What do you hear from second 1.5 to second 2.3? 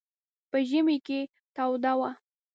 توده وه.